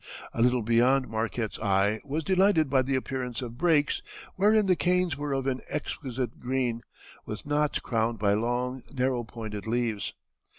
[0.33, 4.01] A little beyond, Marquette's eye was delighted by the appearance of breaks,
[4.35, 6.81] wherein the canes were of an exquisite green,
[7.27, 10.13] with knots crowned by long, narrow pointed leaves.